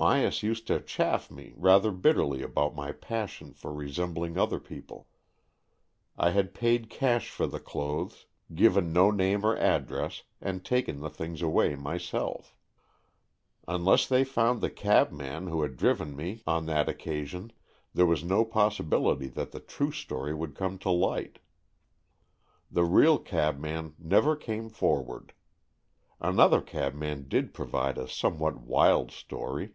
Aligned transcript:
Myas 0.00 0.44
used 0.44 0.68
to 0.68 0.78
chaff 0.80 1.28
me 1.28 1.54
rather 1.56 1.90
bitterly 1.90 2.40
about 2.40 2.76
my 2.76 2.92
passion 2.92 3.52
for 3.52 3.72
resembling 3.72 4.38
other 4.38 4.60
people. 4.60 5.08
I 6.16 6.30
had 6.30 6.54
paid 6.54 6.88
cash 6.88 7.30
for 7.30 7.48
the 7.48 7.58
clothes, 7.58 8.26
given 8.54 8.92
no 8.92 9.10
name 9.10 9.44
or 9.44 9.56
address, 9.56 10.22
and 10.40 10.64
taken 10.64 11.00
the 11.00 11.10
things 11.10 11.42
away 11.42 11.74
myself. 11.74 12.54
Unless 13.66 14.06
they 14.06 14.22
found 14.22 14.60
the 14.60 14.70
cabman 14.70 15.48
who 15.48 15.62
had 15.62 15.76
driven 15.76 16.14
me 16.14 16.44
on 16.46 16.66
that 16.66 16.86
occa 16.86 17.02
212 17.02 17.08
AN 17.08 17.22
EXCHANGE 17.24 17.24
OF 17.24 17.30
SOULS 17.30 17.30
sion, 17.30 17.52
there 17.94 18.06
was 18.06 18.22
no 18.22 18.44
possibility 18.44 19.26
that 19.26 19.50
the 19.50 19.58
true 19.58 19.90
story 19.90 20.32
would 20.32 20.54
come 20.54 20.78
to 20.78 20.90
light. 20.90 21.40
The 22.70 22.84
real 22.84 23.18
cabman 23.18 23.96
never 23.98 24.36
came 24.36 24.68
forward. 24.68 25.32
Another 26.20 26.60
cabman 26.62 27.26
did 27.26 27.52
provide 27.52 27.98
a 27.98 28.06
somewhat 28.06 28.60
wild 28.60 29.10
story. 29.10 29.74